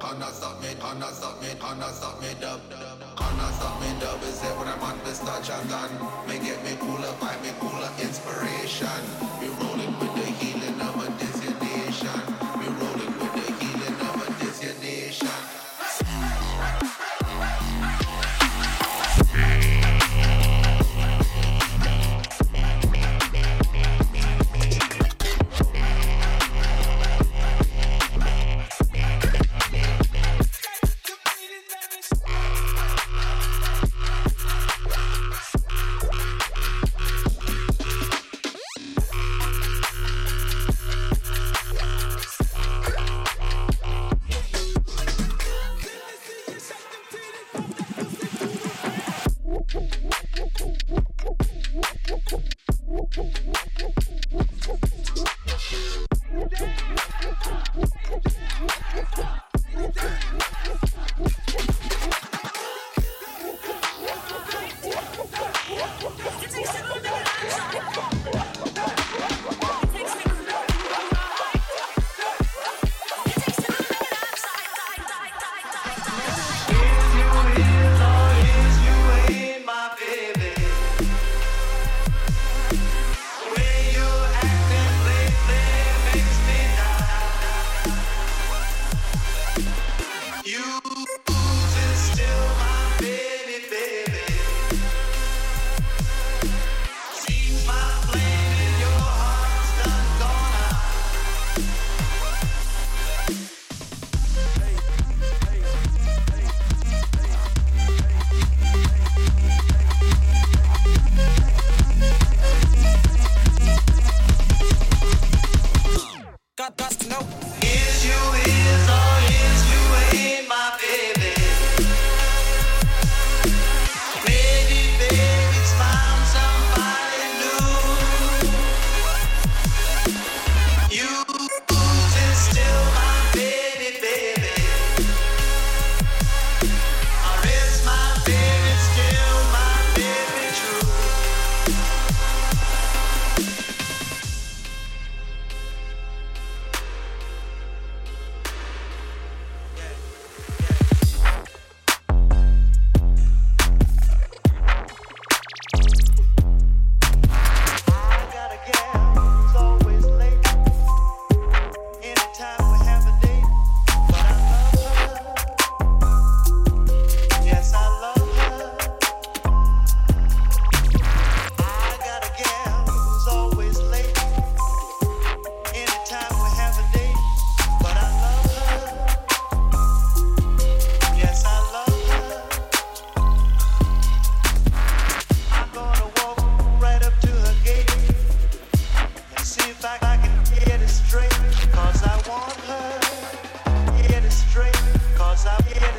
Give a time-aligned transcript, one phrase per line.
[0.00, 2.28] Can't stop me, can't stop me, can't stop me.
[2.40, 2.60] Dub,
[3.16, 3.88] can't stop me.
[4.00, 5.90] Dub is it when I'm on this touch and gun.
[6.26, 8.88] Me get me cooler, find me cooler inspiration.
[9.40, 9.75] We roll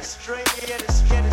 [0.07, 1.26] Australian is getting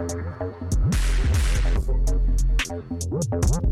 [0.00, 0.08] What
[3.30, 3.69] the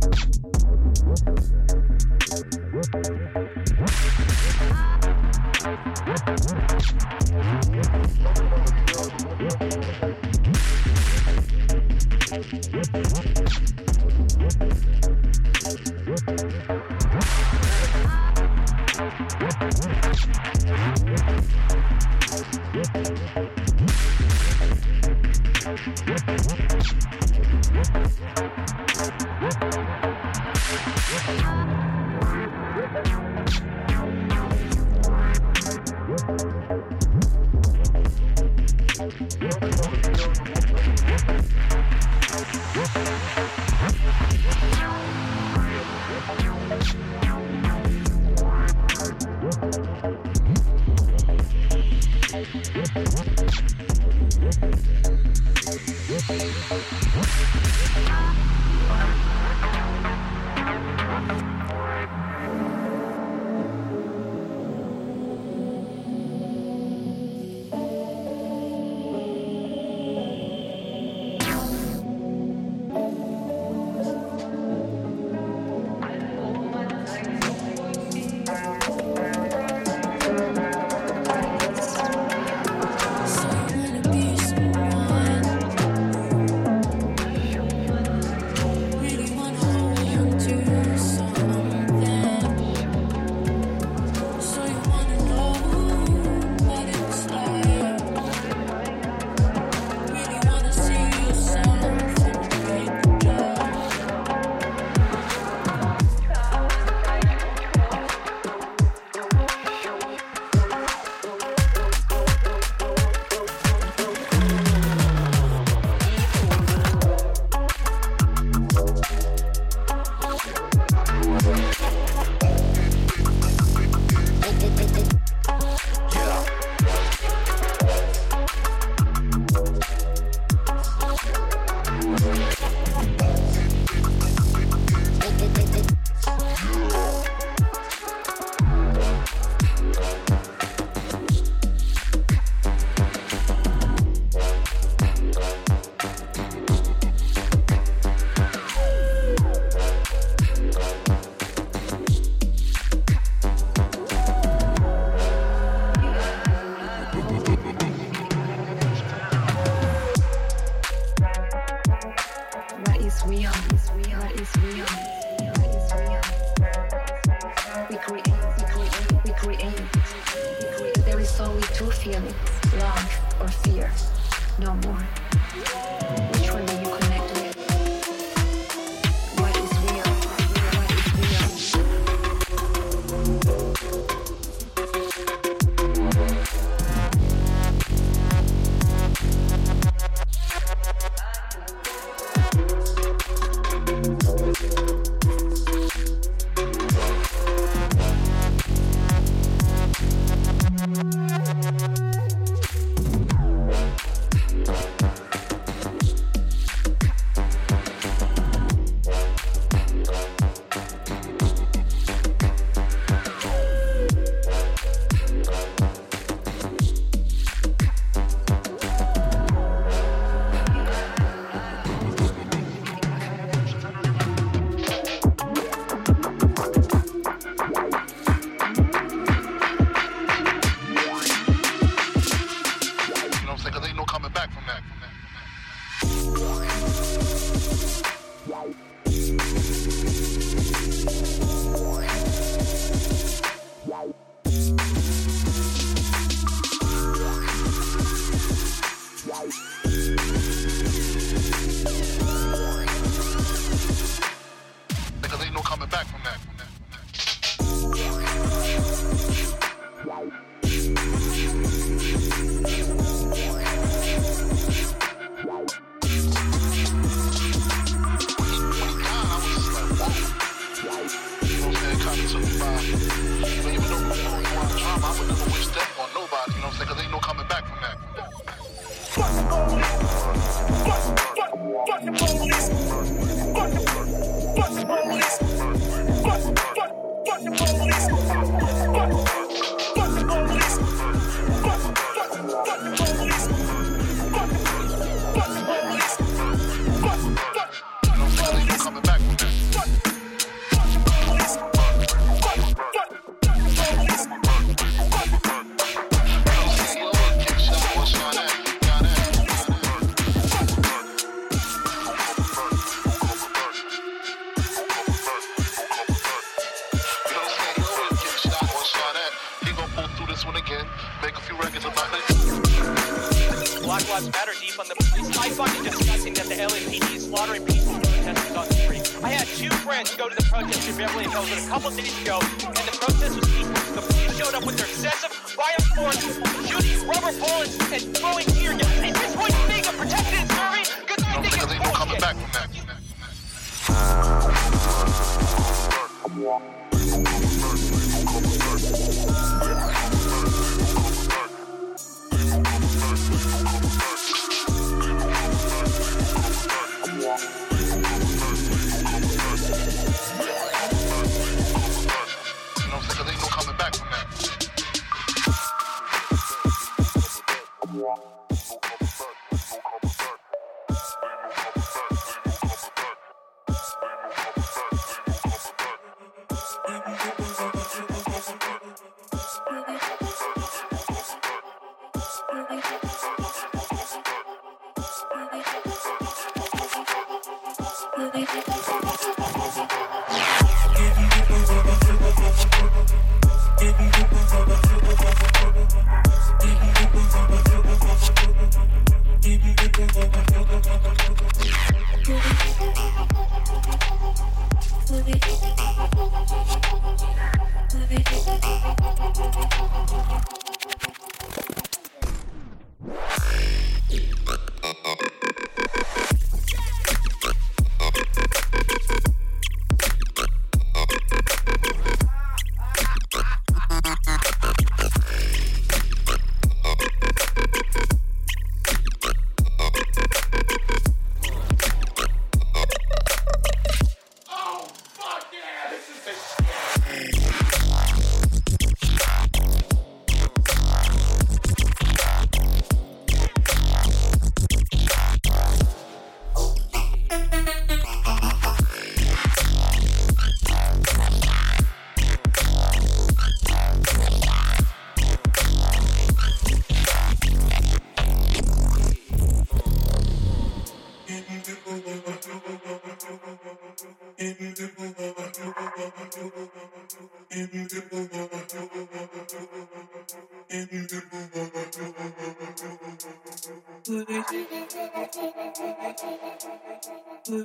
[477.48, 477.64] One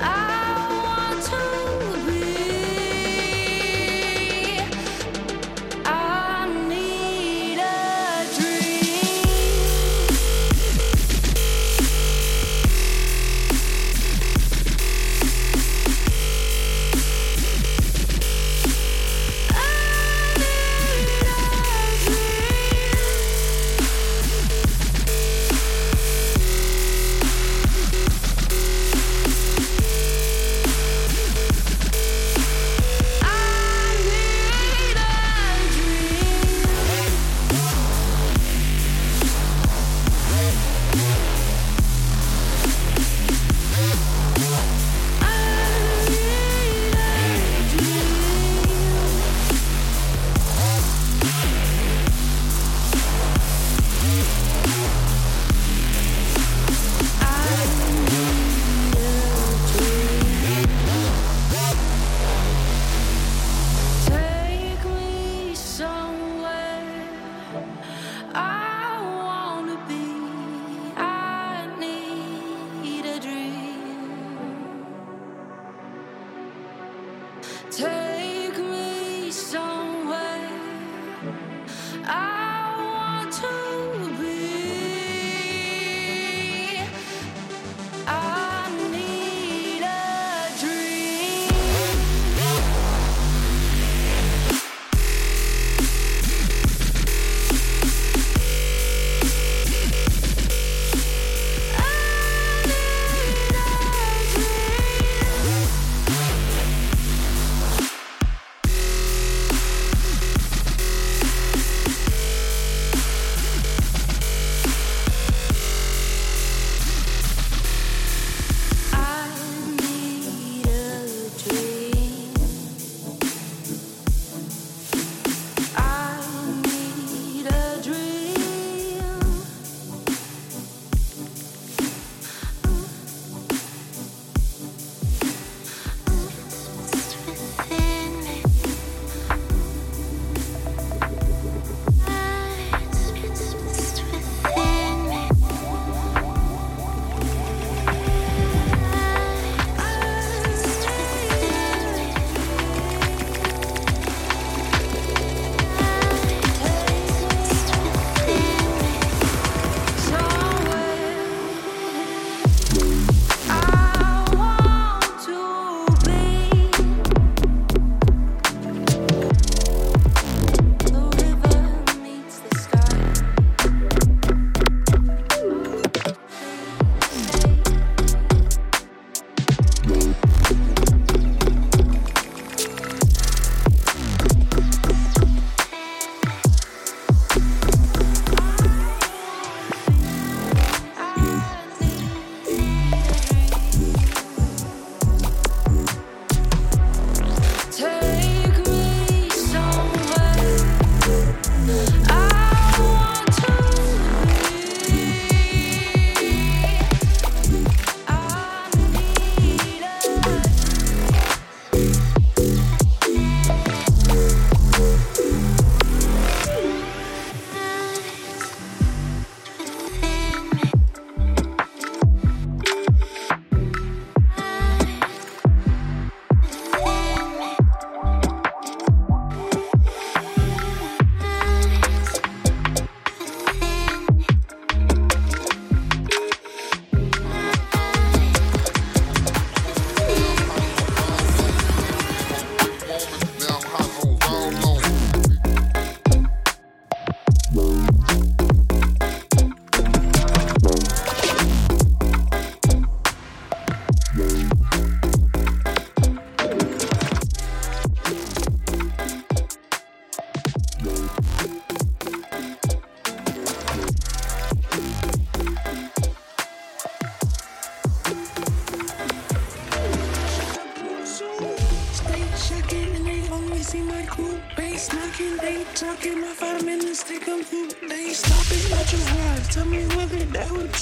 [0.00, 0.37] 啊。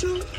[0.03, 0.36] That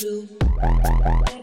[0.00, 1.37] Angel.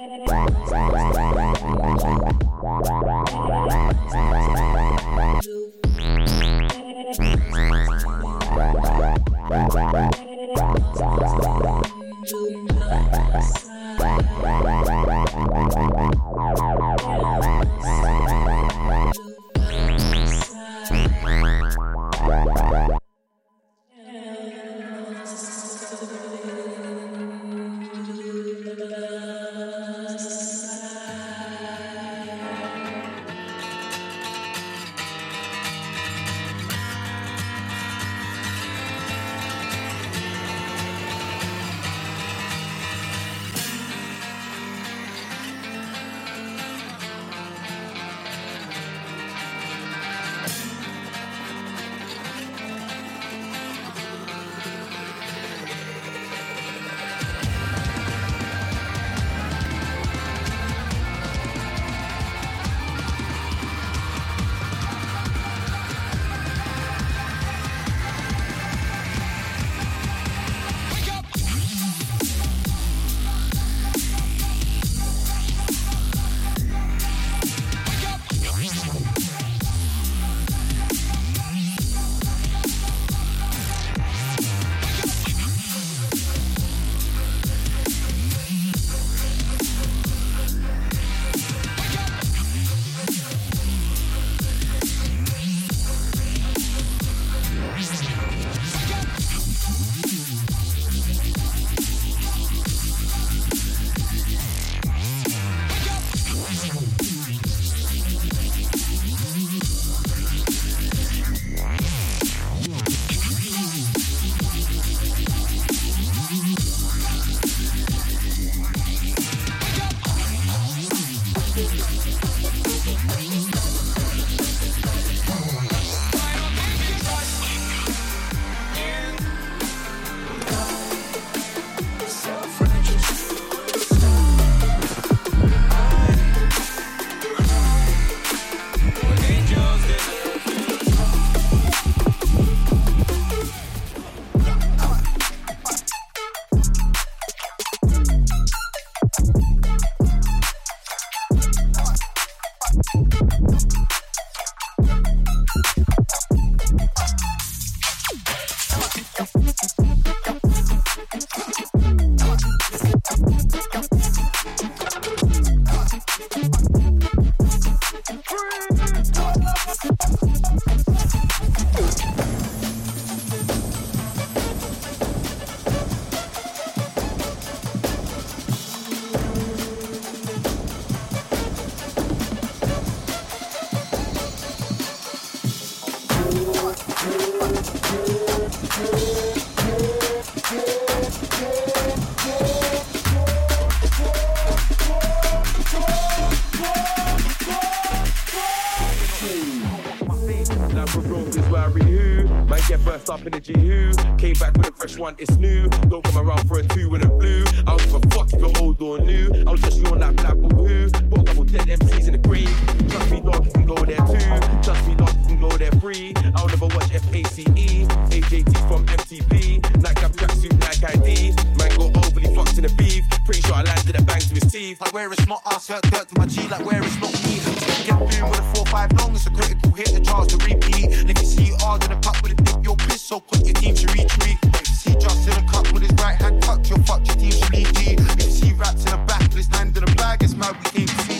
[203.16, 205.70] Up energy who came back with a fresh one, it's new.
[205.88, 207.43] Don't come around for a two when it blue.
[207.59, 209.43] I don't give a fuck if you're old or new.
[209.47, 210.91] I'll just you on that black who.
[210.91, 212.49] Got a couple dead MCs in the grave.
[212.89, 214.63] Trust me, dog, you can go there too.
[214.63, 216.13] Trust me, dog, you go there free.
[216.35, 219.61] I'll never watch FACE, AJT from MTP.
[219.81, 221.33] Nightcap tracksuit, Nike ID.
[221.57, 223.03] Man go overly fucked in the beef.
[223.25, 224.81] Pretty sure I landed a bang to his teeth.
[224.81, 227.39] Like where it's not us, hurt dirt to my G, like where it's not me.
[227.85, 230.93] Get boom with a 4-5 long, it's a critical hit, the chance to repeat.
[230.99, 233.45] And if you see hard in a puck with a dip, you'll piss, so put
[233.45, 234.37] your team should retreat.
[234.43, 237.15] If you see just in a cup with his right hand tucked, you'll fuck your
[237.15, 237.95] team should leave G.
[237.97, 240.55] If you see raps in the back with his hand in the bag, it's mad
[240.57, 241.15] we came to see.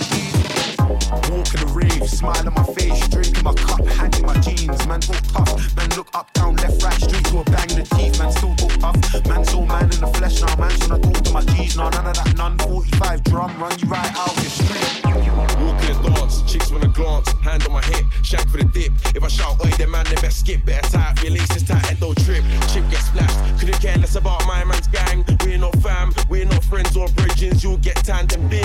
[0.86, 3.54] Walk in the rave, smile on my face, drinking my
[4.88, 8.20] Man, all tough, man, look up, down, left, right, straight to a bang the teeth.
[8.20, 10.56] Man, still book tough, man, so man in the flesh now.
[10.58, 11.90] Man, I talk to my G's now.
[11.90, 15.02] None of that, none 45 drum, run you right out your street.
[15.58, 18.92] Walk in the dance, chicks wanna glance, hand on my hip, shank for the dip.
[19.16, 20.64] If I shout, oi, then man, they best skip.
[20.66, 22.44] Better tie up your laces tight and don't trip.
[22.70, 25.26] Chip get splashed, couldn't care less about my man's gang.
[25.44, 27.64] We're not fam, we're not friends or bridges.
[27.64, 28.65] You'll get tanned and bin,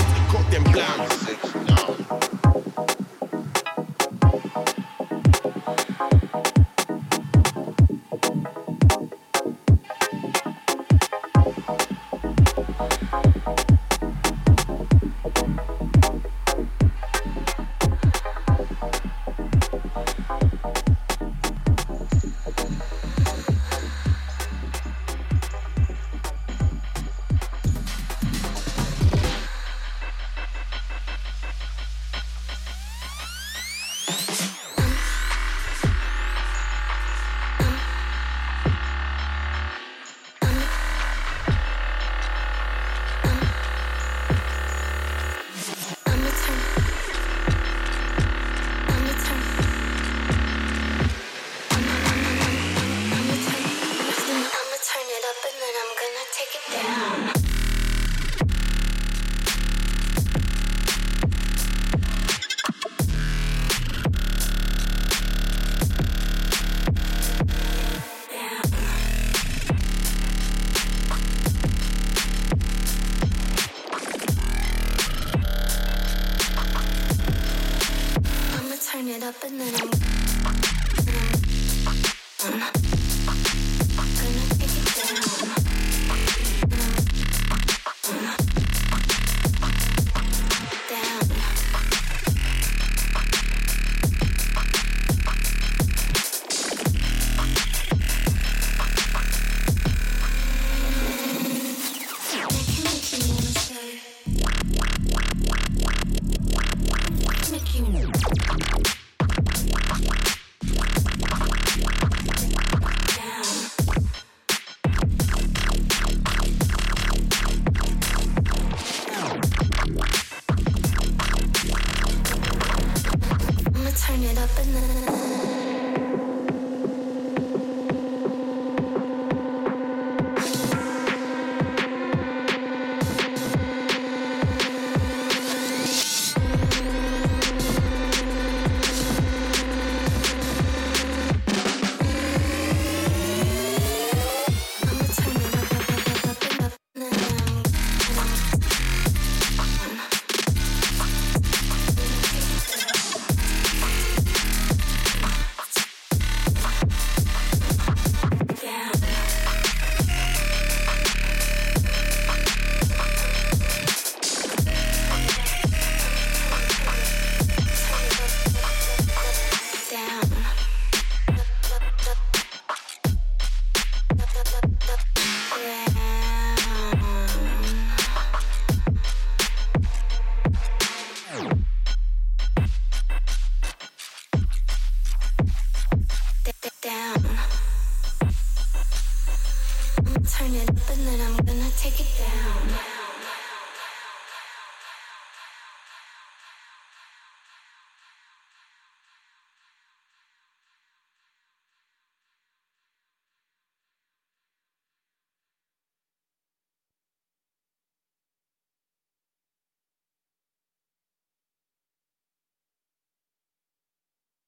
[124.57, 125.20] up and